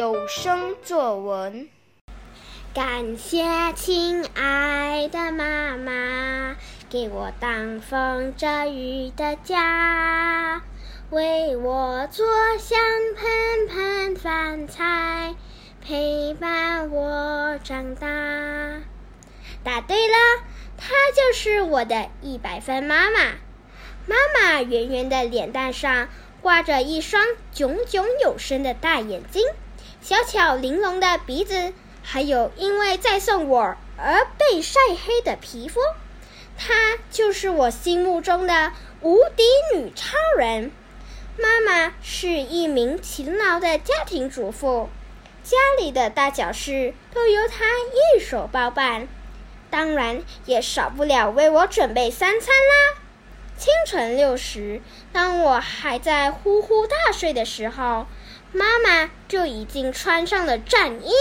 [0.00, 1.68] 有声作文。
[2.72, 3.44] 感谢
[3.76, 6.56] 亲爱的妈妈，
[6.88, 10.62] 给我挡风遮雨的家，
[11.10, 12.78] 为我做香
[13.14, 15.34] 喷喷饭菜，
[15.86, 18.06] 陪伴我长大。
[19.62, 20.16] 答对了，
[20.78, 23.18] 她就是我的一百分妈妈。
[24.06, 26.08] 妈妈圆圆的脸蛋上
[26.40, 29.42] 挂着一双炯炯有神的大眼睛，
[30.00, 31.72] 小巧玲珑的鼻子。
[32.02, 35.78] 还有因为在送我而被晒黑的皮肤，
[36.56, 36.74] 她
[37.10, 39.44] 就是我心目中的无敌
[39.76, 40.72] 女超人。
[41.38, 44.88] 妈妈是一名勤劳的家庭主妇，
[45.44, 47.66] 家里的大小事都由她
[48.16, 49.06] 一手包办，
[49.68, 53.00] 当然也少不了为我准备三餐啦。
[53.56, 54.80] 清晨六时，
[55.12, 58.06] 当我还在呼呼大睡的时候，
[58.52, 61.12] 妈妈就已经穿上了战衣。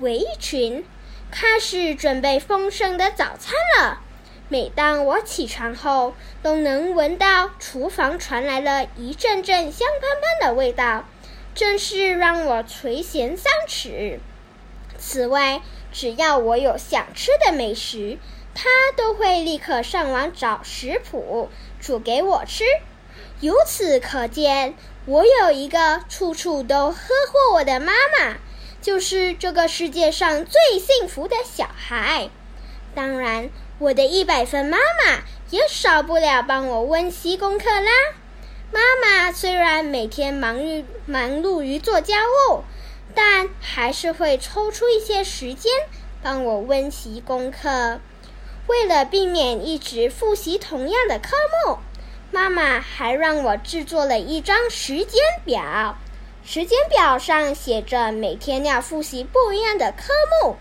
[0.00, 0.84] 围裙，
[1.30, 4.00] 开始准备丰盛的早餐了。
[4.48, 11.04] 每当我起床后，都能闻到厨房传来了一阵阵香喷喷的味道，
[11.54, 14.20] 真是让我垂涎三尺。
[14.98, 18.18] 此外，只要我有想吃的美食，
[18.54, 22.64] 她都会立刻上网找食谱煮给我吃。
[23.40, 24.74] 由此可见，
[25.06, 28.36] 我有一个处处都呵护我的妈妈。
[28.80, 32.30] 就是这个世界上最幸福的小孩。
[32.96, 37.90] 当然，我的一百分妈妈也少不了帮我温习功课啦。
[38.72, 42.64] 妈妈虽然每天忙于忙碌于做家务，
[43.14, 45.70] 但还是会抽出一些时间
[46.20, 48.00] 帮我温习功课。
[48.66, 51.36] 为了避免一直复习同样的科
[51.66, 51.78] 目，
[52.32, 55.96] 妈妈还让我制作了一张时间表。
[56.44, 60.56] 时间表上写着每天要复习不一样的科目。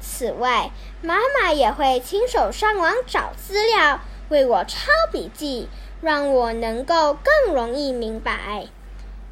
[0.00, 0.70] 此外，
[1.02, 5.68] 妈妈也会亲手上网找资料，为我抄笔记，
[6.00, 8.66] 让我能够更容易明白。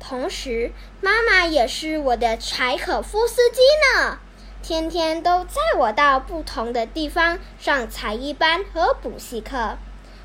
[0.00, 3.60] 同时，妈妈也是我的柴可夫斯基
[3.96, 4.18] 呢，
[4.62, 9.78] 天天都载我到不同的地方上才艺班和补习课，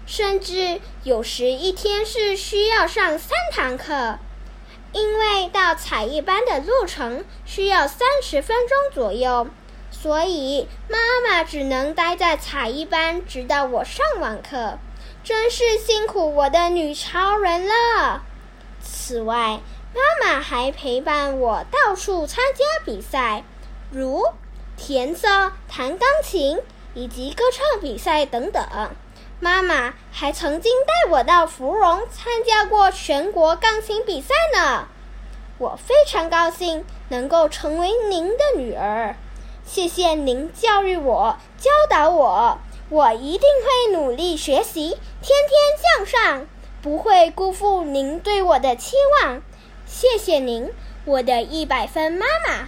[0.10, 4.18] 甚至有时一天是需要上三堂课。
[4.92, 9.48] 因为到才艺班的路程需要三十分钟左右，
[9.92, 14.80] 所以妈妈只能待在才艺班，直到我上完课。
[15.24, 18.24] 真是辛苦我的女超人了。
[18.82, 19.60] 此外，
[19.94, 23.44] 妈妈还陪伴我到处参加比赛，
[23.92, 24.24] 如
[24.76, 26.60] 填色、弹钢琴
[26.96, 28.64] 以及歌唱比赛等等。
[29.40, 34.88] 妈妈还曾经带我到芙蓉参加过全国钢琴比赛呢，
[35.58, 39.16] 我非常高兴能够成为您的女儿，
[39.66, 46.48] 谢谢您教育我、教导我，我一定会努力学习，天天向上，
[46.82, 49.42] 不会辜负您对我的期望。
[49.86, 50.72] 谢谢您，
[51.06, 52.68] 我的一百分妈妈。